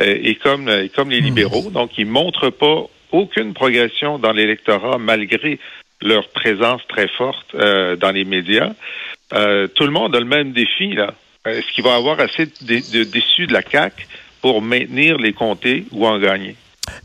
Euh, 0.00 0.18
et 0.22 0.36
comme, 0.36 0.68
euh, 0.68 0.88
comme 0.94 1.10
les 1.10 1.20
hmm. 1.20 1.24
libéraux. 1.24 1.70
Donc, 1.70 1.98
ils 1.98 2.06
montrent 2.06 2.50
pas 2.50 2.86
aucune 3.10 3.52
progression 3.52 4.18
dans 4.18 4.32
l'électorat 4.32 4.98
malgré 4.98 5.58
leur 6.00 6.28
présence 6.28 6.80
très 6.88 7.08
forte 7.08 7.54
euh, 7.54 7.96
dans 7.96 8.10
les 8.10 8.24
médias. 8.24 8.72
tout 9.30 9.84
le 9.84 9.90
monde 9.90 10.16
a 10.16 10.20
le 10.20 10.26
même 10.26 10.52
défi 10.52 10.94
là. 10.94 11.14
Est-ce 11.44 11.72
qu'il 11.72 11.84
va 11.84 11.90
y 11.90 11.94
avoir 11.94 12.20
assez 12.20 12.46
de, 12.46 12.98
de 12.98 13.04
déçus 13.04 13.46
de 13.46 13.52
la 13.52 13.62
CAC 13.62 14.06
pour 14.40 14.62
maintenir 14.62 15.18
les 15.18 15.32
comtés 15.32 15.84
ou 15.90 16.06
en 16.06 16.18
gagner? 16.18 16.56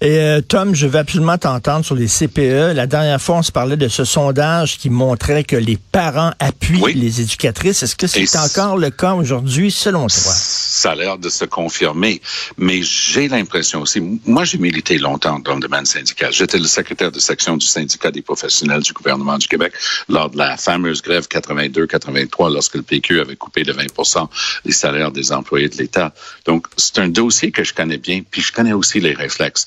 Et 0.01 0.19
euh, 0.19 0.41
Tom, 0.41 0.75
je 0.75 0.87
veux 0.87 0.99
absolument 0.99 1.37
t'entendre 1.37 1.85
sur 1.85 1.95
les 1.95 2.07
CPE. 2.07 2.75
La 2.75 2.87
dernière 2.87 3.21
fois, 3.21 3.37
on 3.37 3.43
se 3.43 3.51
parlait 3.51 3.77
de 3.77 3.87
ce 3.87 4.05
sondage 4.05 4.77
qui 4.77 4.89
montrait 4.89 5.43
que 5.43 5.55
les 5.55 5.77
parents 5.77 6.31
appuient 6.39 6.93
les 6.93 7.21
éducatrices. 7.21 7.83
Est-ce 7.83 7.95
que 7.95 8.07
c'est 8.07 8.37
encore 8.37 8.77
le 8.77 8.89
cas 8.89 9.13
aujourd'hui, 9.13 9.71
selon 9.71 10.07
toi? 10.07 10.09
Ça 10.09 10.91
a 10.91 10.95
l'air 10.95 11.17
de 11.17 11.29
se 11.29 11.45
confirmer. 11.45 12.21
Mais 12.57 12.81
j'ai 12.83 13.27
l'impression 13.27 13.81
aussi, 13.81 14.01
moi 14.25 14.43
j'ai 14.43 14.57
milité 14.57 14.97
longtemps 14.97 15.39
dans 15.39 15.55
le 15.55 15.61
domaine 15.61 15.85
syndical. 15.85 16.31
J'étais 16.31 16.59
le 16.59 16.67
secrétaire 16.67 17.11
de 17.11 17.19
section 17.19 17.57
du 17.57 17.65
syndicat 17.65 18.11
des 18.11 18.21
professionnels 18.21 18.81
du 18.81 18.93
gouvernement 18.93 19.37
du 19.37 19.47
Québec 19.47 19.73
lors 20.09 20.29
de 20.29 20.37
la 20.37 20.57
fameuse 20.57 21.01
grève 21.01 21.27
82-83 21.27 22.53
lorsque 22.53 22.75
le 22.75 22.83
PQ 22.83 23.19
avait 23.19 23.35
coupé 23.35 23.63
de 23.63 23.73
20% 23.73 24.27
les 24.65 24.71
salaires 24.71 25.11
des 25.11 25.31
employés 25.31 25.69
de 25.69 25.77
l'État. 25.77 26.13
Donc, 26.45 26.67
c'est 26.77 26.99
un 26.99 27.09
dossier 27.09 27.51
que 27.51 27.63
je 27.63 27.73
connais 27.73 27.97
bien, 27.97 28.21
puis 28.29 28.41
je 28.41 28.51
connais 28.51 28.73
aussi 28.73 28.99
les 28.99 29.13
réflexes 29.13 29.66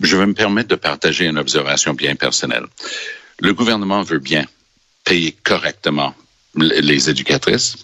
je 0.00 0.16
vais 0.16 0.26
me 0.26 0.34
permettre 0.34 0.68
de 0.68 0.76
partager 0.76 1.26
une 1.26 1.38
observation 1.38 1.94
bien 1.94 2.16
personnelle. 2.16 2.66
Le 3.40 3.54
gouvernement 3.54 4.02
veut 4.02 4.18
bien 4.18 4.46
payer 5.04 5.32
correctement 5.32 6.14
les 6.54 7.10
éducatrices, 7.10 7.76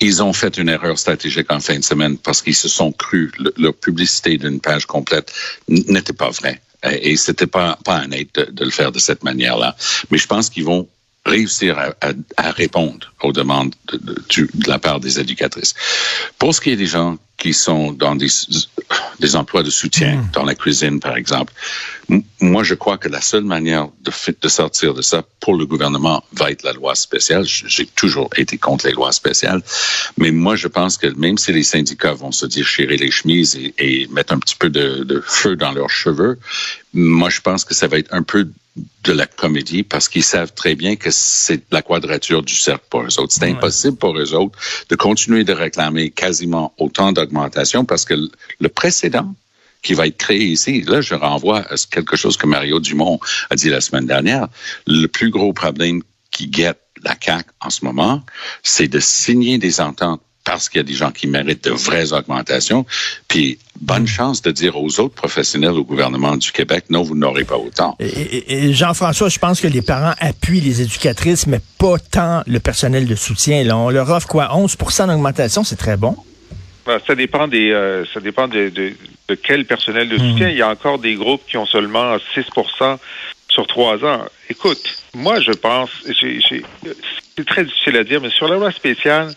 ils 0.00 0.22
ont 0.22 0.32
fait 0.32 0.56
une 0.58 0.68
erreur 0.68 0.98
stratégique 0.98 1.50
en 1.52 1.60
fin 1.60 1.78
de 1.78 1.84
semaine 1.84 2.18
parce 2.18 2.42
qu'ils 2.42 2.54
se 2.54 2.68
sont 2.68 2.92
crus. 2.92 3.32
Le, 3.38 3.52
leur 3.56 3.74
publicité 3.74 4.36
d'une 4.36 4.60
page 4.60 4.86
complète 4.86 5.32
n'était 5.68 6.12
pas 6.12 6.30
vraie. 6.30 6.60
Et 7.00 7.16
c'était 7.16 7.46
pas, 7.46 7.78
pas 7.84 8.02
honnête 8.04 8.28
de, 8.34 8.44
de 8.50 8.64
le 8.64 8.70
faire 8.70 8.92
de 8.92 8.98
cette 8.98 9.24
manière-là. 9.24 9.74
Mais 10.10 10.18
je 10.18 10.26
pense 10.26 10.50
qu'ils 10.50 10.64
vont 10.64 10.88
réussir 11.24 11.78
à, 11.78 11.94
à, 12.00 12.12
à, 12.36 12.50
répondre 12.50 13.12
aux 13.22 13.32
demandes 13.32 13.74
de, 13.92 13.96
de, 13.96 14.14
de, 14.54 14.68
la 14.68 14.78
part 14.78 15.00
des 15.00 15.18
éducatrices. 15.18 15.74
Pour 16.38 16.54
ce 16.54 16.60
qui 16.60 16.70
est 16.70 16.76
des 16.76 16.86
gens 16.86 17.16
qui 17.38 17.54
sont 17.54 17.92
dans 17.92 18.14
des, 18.14 18.28
des 19.20 19.36
emplois 19.36 19.62
de 19.62 19.70
soutien, 19.70 20.16
mmh. 20.16 20.30
dans 20.32 20.44
la 20.44 20.54
cuisine, 20.54 21.00
par 21.00 21.16
exemple, 21.16 21.52
moi, 22.40 22.62
je 22.62 22.74
crois 22.74 22.98
que 22.98 23.08
la 23.08 23.20
seule 23.20 23.44
manière 23.44 23.88
de, 24.02 24.12
de 24.40 24.48
sortir 24.48 24.94
de 24.94 25.02
ça 25.02 25.24
pour 25.40 25.56
le 25.56 25.66
gouvernement 25.66 26.22
va 26.32 26.50
être 26.50 26.62
la 26.62 26.72
loi 26.72 26.94
spéciale. 26.94 27.44
J'ai 27.44 27.86
toujours 27.86 28.28
été 28.36 28.58
contre 28.58 28.86
les 28.86 28.92
lois 28.92 29.12
spéciales, 29.12 29.62
mais 30.18 30.30
moi, 30.30 30.56
je 30.56 30.68
pense 30.68 30.98
que 30.98 31.06
même 31.06 31.38
si 31.38 31.52
les 31.52 31.62
syndicats 31.62 32.12
vont 32.12 32.32
se 32.32 32.46
déchirer 32.46 32.96
les 32.96 33.10
chemises 33.10 33.56
et, 33.56 33.74
et 33.78 34.06
mettre 34.08 34.32
un 34.32 34.38
petit 34.38 34.56
peu 34.56 34.68
de, 34.68 35.04
de 35.04 35.22
feu 35.26 35.56
dans 35.56 35.72
leurs 35.72 35.90
cheveux, 35.90 36.38
moi, 36.92 37.30
je 37.30 37.40
pense 37.40 37.64
que 37.64 37.74
ça 37.74 37.88
va 37.88 37.98
être 37.98 38.12
un 38.12 38.22
peu 38.22 38.48
de 39.04 39.12
la 39.12 39.26
comédie 39.26 39.82
parce 39.84 40.08
qu'ils 40.08 40.24
savent 40.24 40.52
très 40.52 40.74
bien 40.74 40.96
que 40.96 41.10
c'est 41.10 41.62
la 41.70 41.82
quadrature 41.82 42.42
du 42.42 42.54
cercle 42.54 42.84
pour 42.90 43.02
eux 43.02 43.20
autres. 43.20 43.32
C'est 43.32 43.42
ouais. 43.42 43.52
impossible 43.52 43.96
pour 43.96 44.18
eux 44.18 44.34
autres 44.34 44.58
de 44.88 44.96
continuer 44.96 45.44
de 45.44 45.52
réclamer 45.52 46.10
quasiment 46.10 46.74
autant 46.78 47.12
d'augmentation 47.12 47.84
parce 47.84 48.04
que 48.04 48.14
le 48.14 48.68
précédent 48.68 49.34
qui 49.82 49.94
va 49.94 50.06
être 50.06 50.16
créé 50.16 50.44
ici, 50.44 50.82
là, 50.82 51.00
je 51.00 51.14
renvoie 51.14 51.60
à 51.60 51.76
quelque 51.90 52.16
chose 52.16 52.36
que 52.36 52.46
Mario 52.46 52.80
Dumont 52.80 53.20
a 53.50 53.54
dit 53.54 53.68
la 53.68 53.82
semaine 53.82 54.06
dernière. 54.06 54.48
Le 54.86 55.06
plus 55.06 55.30
gros 55.30 55.52
problème 55.52 56.02
qui 56.30 56.48
guette 56.48 56.80
la 57.02 57.14
CAQ 57.20 57.50
en 57.60 57.70
ce 57.70 57.84
moment, 57.84 58.22
c'est 58.62 58.88
de 58.88 58.98
signer 58.98 59.58
des 59.58 59.80
ententes 59.80 60.22
parce 60.44 60.68
qu'il 60.68 60.78
y 60.78 60.80
a 60.80 60.84
des 60.84 60.94
gens 60.94 61.10
qui 61.10 61.26
méritent 61.26 61.64
de 61.64 61.70
vraies 61.70 62.12
augmentations. 62.12 62.84
Puis, 63.28 63.58
bonne 63.80 64.06
chance 64.06 64.42
de 64.42 64.50
dire 64.50 64.76
aux 64.76 65.00
autres 65.00 65.14
professionnels 65.14 65.72
au 65.72 65.84
gouvernement 65.84 66.36
du 66.36 66.52
Québec, 66.52 66.84
non, 66.90 67.02
vous 67.02 67.16
n'aurez 67.16 67.44
pas 67.44 67.56
autant. 67.56 67.96
Et, 67.98 68.66
et 68.66 68.72
Jean-François, 68.72 69.28
je 69.28 69.38
pense 69.38 69.60
que 69.60 69.66
les 69.66 69.82
parents 69.82 70.14
appuient 70.20 70.60
les 70.60 70.82
éducatrices, 70.82 71.46
mais 71.46 71.60
pas 71.78 71.98
tant 71.98 72.42
le 72.46 72.60
personnel 72.60 73.06
de 73.06 73.14
soutien. 73.14 73.64
Là. 73.64 73.76
On 73.76 73.90
leur 73.90 74.10
offre 74.10 74.28
quoi? 74.28 74.48
11% 74.54 75.08
d'augmentation, 75.08 75.64
c'est 75.64 75.76
très 75.76 75.96
bon. 75.96 76.16
Ben, 76.86 77.00
ça 77.06 77.14
dépend 77.14 77.48
des, 77.48 77.70
euh, 77.70 78.04
ça 78.12 78.20
dépend 78.20 78.46
de, 78.46 78.68
de, 78.68 78.92
de, 79.28 79.34
quel 79.34 79.64
personnel 79.64 80.08
de 80.08 80.18
soutien. 80.18 80.48
Mmh. 80.48 80.50
Il 80.50 80.56
y 80.58 80.62
a 80.62 80.68
encore 80.68 80.98
des 80.98 81.14
groupes 81.14 81.42
qui 81.48 81.56
ont 81.56 81.64
seulement 81.64 82.16
6% 82.36 82.98
sur 83.48 83.66
trois 83.66 84.04
ans. 84.04 84.20
Écoute, 84.50 84.98
moi, 85.14 85.40
je 85.40 85.52
pense, 85.52 85.90
c'est 86.04 87.44
très 87.46 87.64
difficile 87.64 87.96
à 87.96 88.04
dire, 88.04 88.20
mais 88.20 88.30
sur 88.30 88.48
la 88.48 88.56
loi 88.56 88.70
spéciale, 88.72 89.32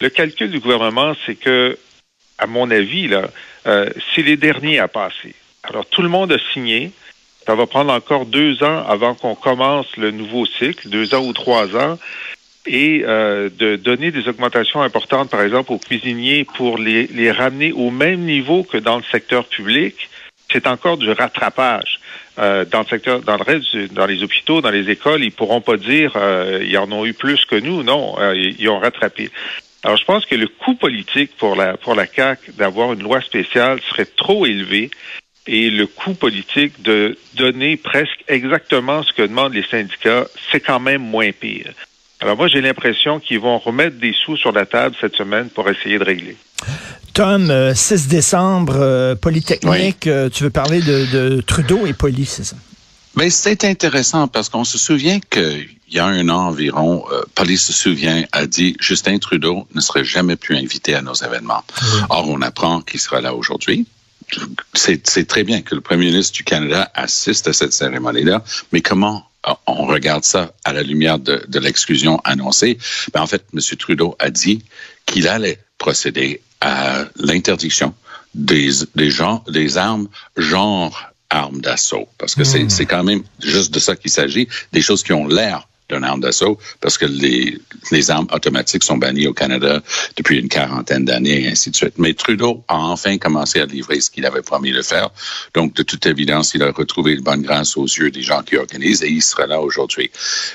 le 0.00 0.08
calcul 0.10 0.50
du 0.50 0.60
gouvernement, 0.60 1.12
c'est 1.24 1.34
que, 1.34 1.78
à 2.38 2.46
mon 2.46 2.70
avis, 2.70 3.08
là, 3.08 3.30
euh, 3.66 3.88
c'est 4.14 4.22
les 4.22 4.36
derniers 4.36 4.78
à 4.78 4.88
passer. 4.88 5.34
Alors, 5.62 5.86
tout 5.86 6.02
le 6.02 6.08
monde 6.08 6.32
a 6.32 6.38
signé. 6.52 6.92
Ça 7.46 7.54
va 7.54 7.66
prendre 7.66 7.92
encore 7.92 8.26
deux 8.26 8.62
ans 8.62 8.84
avant 8.88 9.14
qu'on 9.14 9.34
commence 9.34 9.96
le 9.96 10.10
nouveau 10.10 10.46
cycle, 10.46 10.88
deux 10.88 11.14
ans 11.14 11.24
ou 11.24 11.32
trois 11.32 11.76
ans, 11.76 11.98
et 12.66 13.04
euh, 13.04 13.48
de 13.56 13.76
donner 13.76 14.10
des 14.10 14.28
augmentations 14.28 14.82
importantes, 14.82 15.30
par 15.30 15.42
exemple, 15.42 15.72
aux 15.72 15.78
cuisiniers 15.78 16.44
pour 16.56 16.78
les, 16.78 17.06
les 17.06 17.30
ramener 17.30 17.72
au 17.72 17.90
même 17.90 18.20
niveau 18.20 18.64
que 18.64 18.78
dans 18.78 18.96
le 18.96 19.04
secteur 19.12 19.44
public. 19.44 20.08
C'est 20.50 20.66
encore 20.66 20.96
du 20.96 21.10
rattrapage. 21.10 22.00
Euh, 22.38 22.66
dans 22.66 22.80
le 22.80 22.86
secteur, 22.86 23.20
dans 23.20 23.36
le 23.36 23.42
reste, 23.42 23.94
dans 23.94 24.04
les 24.04 24.22
hôpitaux, 24.22 24.60
dans 24.60 24.70
les 24.70 24.90
écoles, 24.90 25.24
ils 25.24 25.32
pourront 25.32 25.62
pas 25.62 25.78
dire 25.78 26.12
euh, 26.16 26.62
ils 26.62 26.76
en 26.76 26.90
ont 26.92 27.06
eu 27.06 27.14
plus 27.14 27.46
que 27.46 27.56
nous. 27.56 27.82
Non, 27.82 28.16
euh, 28.18 28.36
ils 28.36 28.68
ont 28.68 28.78
rattrapé. 28.78 29.30
Alors, 29.86 29.96
je 29.98 30.04
pense 30.04 30.26
que 30.26 30.34
le 30.34 30.48
coût 30.48 30.74
politique 30.74 31.36
pour 31.38 31.54
la, 31.54 31.76
pour 31.76 31.94
la 31.94 32.08
CAQ 32.08 32.54
d'avoir 32.58 32.92
une 32.92 33.04
loi 33.04 33.20
spéciale 33.20 33.78
serait 33.88 34.08
trop 34.16 34.44
élevé 34.44 34.90
et 35.46 35.70
le 35.70 35.86
coût 35.86 36.14
politique 36.14 36.82
de 36.82 37.16
donner 37.34 37.76
presque 37.76 38.24
exactement 38.26 39.04
ce 39.04 39.12
que 39.12 39.22
demandent 39.22 39.54
les 39.54 39.62
syndicats, 39.62 40.26
c'est 40.50 40.58
quand 40.58 40.80
même 40.80 41.02
moins 41.02 41.30
pire. 41.30 41.72
Alors 42.18 42.36
moi, 42.36 42.48
j'ai 42.48 42.60
l'impression 42.62 43.20
qu'ils 43.20 43.38
vont 43.38 43.58
remettre 43.58 43.96
des 43.98 44.12
sous 44.12 44.36
sur 44.36 44.50
la 44.50 44.66
table 44.66 44.96
cette 45.00 45.14
semaine 45.14 45.50
pour 45.50 45.70
essayer 45.70 46.00
de 46.00 46.04
régler. 46.04 46.36
Tom, 47.14 47.48
euh, 47.52 47.72
6 47.72 48.08
décembre, 48.08 48.74
euh, 48.80 49.14
Polytechnique, 49.14 50.02
oui. 50.04 50.10
euh, 50.10 50.28
tu 50.28 50.42
veux 50.42 50.50
parler 50.50 50.80
de, 50.80 51.06
de 51.12 51.40
Trudeau 51.42 51.86
et 51.86 51.92
Poly, 51.92 52.24
c'est 52.24 52.42
ça? 52.42 52.56
Mais 53.16 53.30
c'est 53.30 53.64
intéressant 53.64 54.28
parce 54.28 54.50
qu'on 54.50 54.64
se 54.64 54.76
souvient 54.76 55.18
qu'il 55.20 55.68
y 55.88 55.98
a 55.98 56.06
un 56.06 56.28
an 56.28 56.48
environ, 56.48 57.04
euh, 57.10 57.56
se 57.56 57.72
souvient, 57.72 58.24
a 58.32 58.46
dit 58.46 58.76
Justin 58.78 59.18
Trudeau 59.18 59.66
ne 59.74 59.80
serait 59.80 60.04
jamais 60.04 60.36
plus 60.36 60.56
invité 60.56 60.94
à 60.94 61.00
nos 61.00 61.14
événements. 61.14 61.64
Oui. 61.80 62.00
Or, 62.10 62.28
on 62.28 62.42
apprend 62.42 62.82
qu'il 62.82 63.00
sera 63.00 63.22
là 63.22 63.34
aujourd'hui. 63.34 63.86
C'est 64.74 65.26
très 65.26 65.44
bien 65.44 65.62
que 65.62 65.74
le 65.74 65.80
premier 65.80 66.06
ministre 66.06 66.34
du 66.34 66.44
Canada 66.44 66.90
assiste 66.94 67.48
à 67.48 67.52
cette 67.52 67.72
cérémonie-là, 67.72 68.42
mais 68.72 68.82
comment 68.82 69.24
on 69.66 69.86
regarde 69.86 70.24
ça 70.24 70.52
à 70.64 70.72
la 70.72 70.82
lumière 70.82 71.18
de, 71.18 71.44
de 71.46 71.58
l'exclusion 71.58 72.20
annoncée? 72.24 72.78
Ben, 73.14 73.22
en 73.22 73.26
fait, 73.26 73.44
M. 73.54 73.60
Trudeau 73.78 74.16
a 74.18 74.30
dit 74.30 74.64
qu'il 75.06 75.28
allait 75.28 75.60
procéder 75.78 76.42
à 76.60 77.04
l'interdiction 77.16 77.94
des, 78.34 78.70
des, 78.94 79.10
gens, 79.10 79.44
des 79.48 79.78
armes 79.78 80.08
genre 80.36 81.12
armes 81.30 81.60
d'assaut. 81.60 82.08
Parce 82.18 82.34
que 82.34 82.42
mmh. 82.42 82.70
c'est 82.70 82.86
quand 82.86 83.04
même 83.04 83.22
juste 83.40 83.72
de 83.72 83.78
ça 83.78 83.96
qu'il 83.96 84.10
s'agit, 84.10 84.48
des 84.72 84.80
choses 84.80 85.02
qui 85.02 85.12
ont 85.12 85.26
l'air 85.26 85.68
d'une 85.88 86.04
arme 86.04 86.20
d'assaut, 86.20 86.58
parce 86.80 86.98
que 86.98 87.04
les, 87.04 87.58
les 87.92 88.10
armes 88.10 88.26
automatiques 88.32 88.82
sont 88.82 88.96
bannies 88.96 89.28
au 89.28 89.32
Canada 89.32 89.80
depuis 90.16 90.38
une 90.38 90.48
quarantaine 90.48 91.04
d'années 91.04 91.44
et 91.44 91.48
ainsi 91.48 91.70
de 91.70 91.76
suite. 91.76 91.94
Mais 91.98 92.14
Trudeau 92.14 92.64
a 92.68 92.76
enfin 92.76 93.18
commencé 93.18 93.60
à 93.60 93.66
livrer 93.66 94.00
ce 94.00 94.10
qu'il 94.10 94.26
avait 94.26 94.42
promis 94.42 94.72
de 94.72 94.82
faire. 94.82 95.10
Donc, 95.54 95.74
de 95.74 95.82
toute 95.82 96.04
évidence, 96.06 96.54
il 96.54 96.62
a 96.62 96.72
retrouvé 96.72 97.12
une 97.12 97.22
bonne 97.22 97.42
grâce 97.42 97.76
aux 97.76 97.86
yeux 97.86 98.10
des 98.10 98.22
gens 98.22 98.42
qui 98.42 98.56
organisent 98.56 99.04
et 99.04 99.10
il 99.10 99.22
sera 99.22 99.46
là 99.46 99.60
aujourd'hui. 99.60 100.10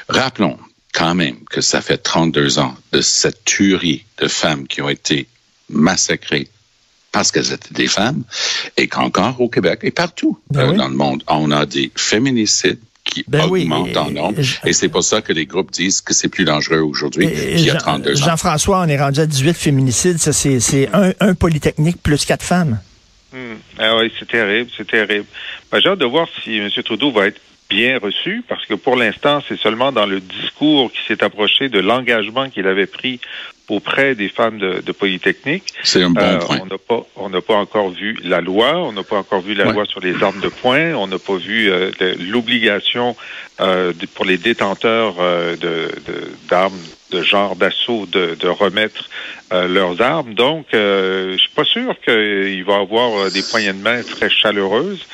Rappelons 0.10 0.58
quand 0.94 1.16
même 1.16 1.44
que 1.46 1.62
ça 1.62 1.82
fait 1.82 1.98
32 1.98 2.60
ans 2.60 2.76
de 2.92 3.00
cette 3.00 3.46
tuerie 3.46 4.04
de 4.18 4.28
femmes 4.28 4.68
qui 4.68 4.82
ont 4.82 4.90
été 4.90 5.28
massacrées 5.70 6.50
parce 7.12 7.32
qu'elles 7.32 7.52
étaient 7.52 7.74
des 7.74 7.88
femmes, 7.88 8.24
et 8.78 8.88
qu'encore 8.88 9.40
au 9.42 9.50
Québec 9.50 9.80
et 9.84 9.92
partout 9.92 10.40
ben 10.50 10.62
euh, 10.62 10.72
oui. 10.72 10.78
dans 10.78 10.88
le 10.88 10.96
monde, 10.96 11.24
on 11.28 11.52
a 11.52 11.66
des 11.66 11.92
féminicides 11.96 12.80
qui 13.04 13.26
ben 13.28 13.46
augmentent 13.46 13.90
oui, 13.90 13.98
en 13.98 14.12
nombre. 14.12 14.40
Et, 14.40 14.70
et 14.70 14.74
c'est 14.74 14.90
pour 14.90 15.04
ça 15.04 15.22
que 15.22 15.34
les 15.34 15.46
groupes 15.46 15.72
disent 15.72 16.02
que 16.02 16.14
c'est 16.14 16.30
plus 16.30 16.46
dangereux 16.46 16.80
aujourd'hui 16.80 17.30
qu'il 17.30 17.60
y 17.62 17.72
a 17.72 17.76
32 17.76 18.16
Jean, 18.16 18.24
ans. 18.24 18.28
Jean-François, 18.30 18.82
on 18.82 18.88
est 18.88 19.00
rendu 19.00 19.20
à 19.20 19.26
18 19.26 19.54
féminicides. 19.54 20.18
Ça, 20.20 20.32
c'est 20.34 20.90
un, 20.94 21.12
un 21.20 21.34
polytechnique 21.34 22.02
plus 22.02 22.26
quatre 22.26 22.44
femmes. 22.44 22.80
Hum. 23.34 23.58
Ah 23.80 23.98
oui, 23.98 24.12
c'est 24.20 24.28
terrible, 24.28 24.70
c'est 24.78 24.88
terrible. 24.88 25.26
Ben, 25.72 25.80
J'ai 25.82 25.90
hâte 25.90 26.00
de 26.00 26.06
voir 26.06 26.28
si 26.44 26.58
M. 26.58 26.70
Trudeau 26.84 27.12
va 27.12 27.28
être 27.28 27.40
bien 27.72 27.98
reçu, 28.00 28.44
parce 28.48 28.66
que 28.66 28.74
pour 28.74 28.98
l'instant, 28.98 29.42
c'est 29.48 29.58
seulement 29.58 29.94
dans 29.94 30.06
le 30.06 30.20
discours 30.20 30.92
qui 30.92 31.00
s'est 31.08 31.24
approché 31.24 31.70
de 31.70 31.80
l'engagement 31.80 32.50
qu'il 32.50 32.68
avait 32.68 32.86
pris 32.86 33.22
auprès 33.70 34.16
des 34.16 34.28
femmes 34.28 34.58
de, 34.58 34.82
de 34.82 34.92
Polytechnique. 34.92 35.64
C'est 35.82 36.04
un 36.04 36.10
bon 36.10 36.22
euh, 36.22 36.40
point. 36.40 36.60
On 36.62 36.66
n'a 36.66 36.78
pas, 36.78 37.08
on 37.16 37.30
n'a 37.30 37.42
pas 37.42 37.56
encore 37.56 37.90
vu 37.90 38.18
la 38.26 38.42
loi, 38.42 38.78
on 38.78 38.92
n'a 38.92 39.04
pas 39.04 39.18
encore 39.18 39.40
vu 39.40 39.54
la 39.54 39.68
ouais. 39.68 39.74
loi 39.74 39.86
sur 39.86 40.02
les 40.02 40.22
armes 40.22 40.42
de 40.42 40.50
poing, 40.50 40.94
on 40.96 41.08
n'a 41.08 41.20
pas 41.20 41.38
vu 41.38 41.72
euh, 41.72 41.92
l'obligation 42.20 43.16
euh, 43.62 43.94
pour 44.16 44.26
les 44.26 44.38
détenteurs 44.38 45.16
euh, 45.20 45.56
d'armes 46.50 46.74
de, 47.12 47.18
de, 47.20 47.24
genre 47.24 47.56
d'assaut 47.56 48.08
de, 48.08 48.36
de, 48.40 48.48
remettre 48.48 49.08
euh, 49.54 49.68
leurs 49.68 50.02
armes. 50.02 50.34
Donc, 50.34 50.66
je 50.74 51.38
suis 51.38 51.56
pas 51.56 51.64
sûr 51.64 51.96
qu'il 52.04 52.64
va 52.64 52.78
avoir 52.78 53.30
des 53.30 53.44
poignées 53.44 53.74
de 53.74 53.82
main 53.82 54.02
très 54.02 54.30
chaleureuses. 54.30 55.06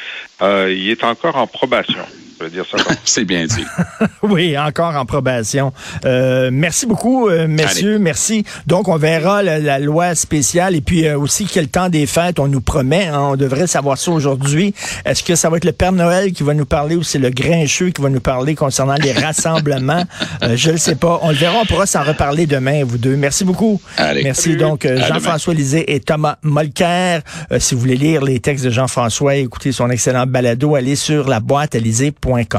il 0.42 0.90
est 0.90 1.04
encore 1.04 1.36
en 1.36 1.46
probation. 1.46 2.06
C'est 3.06 3.26
bien 3.26 3.46
dit. 3.46 3.66
oui, 4.24 4.58
encore 4.58 4.96
en 4.96 5.06
probation. 5.06 5.74
Euh, 6.06 6.50
merci 6.52 6.86
beaucoup, 6.86 7.30
euh, 7.30 7.48
messieurs. 7.48 7.96
Allez. 7.96 8.00
Merci. 8.00 8.44
Donc, 8.68 8.88
on 8.88 8.98
verra 8.98 9.44
la, 9.44 9.60
la 9.60 9.80
loi 9.80 10.16
spéciale 10.16 10.76
et 10.76 10.82
puis 10.82 11.08
euh, 11.08 11.18
aussi 11.18 11.46
quel 11.46 11.68
temps 11.68 11.90
des 11.90 12.06
fêtes 12.06 12.40
on 12.40 12.48
nous 12.48 12.62
promet. 12.62 13.08
Hein, 13.08 13.20
on 13.32 13.36
devrait 13.36 13.68
savoir 13.68 13.98
ça 13.98 14.12
aujourd'hui. 14.12 14.74
Est-ce 15.06 15.24
que 15.24 15.36
ça 15.36 15.50
va 15.50 15.58
être 15.58 15.66
le 15.66 15.72
Père 15.72 15.92
Noël 15.92 16.32
qui 16.32 16.44
va 16.44 16.54
nous 16.54 16.66
parler 16.66 16.96
ou 16.96 17.04
c'est 17.04 17.20
le 17.20 17.30
Grincheux 17.30 17.90
qui 17.90 18.02
va 18.02 18.10
nous 18.10 18.20
parler 18.20 18.56
concernant 18.56 18.96
les 18.96 19.14
rassemblements? 19.14 20.04
Euh, 20.44 20.56
je 20.56 20.72
ne 20.72 20.78
sais 20.78 20.96
pas. 20.96 21.20
On 21.24 21.30
le 21.30 21.36
verra. 21.36 21.58
On 21.62 21.66
pourra 21.66 21.86
s'en 21.86 22.04
reparler 22.04 22.46
demain, 22.46 22.84
vous 22.84 22.98
deux. 22.98 23.16
Merci 23.16 23.44
beaucoup. 23.44 23.82
Allez. 23.98 24.24
Merci. 24.24 24.56
Donc, 24.56 24.86
euh, 24.86 25.02
Jean-François 25.08 25.54
Lisée 25.54 25.96
et 25.96 26.00
Thomas 26.00 26.38
Molker. 26.44 27.20
si 27.58 27.74
vous 27.74 27.82
voulez 27.82 27.96
lire 27.96 28.24
les 28.24 28.40
textes 28.40 28.66
de 28.66 28.70
Jean-François, 28.70 29.36
écouter 29.36 29.72
son 29.72 29.90
excellent 29.90 30.28
balado, 30.28 30.76
allez 30.76 30.96
sur 30.96 31.28
la 31.28 31.40
boîte 31.40 31.76
à 31.76 31.80
Point. 32.28 32.50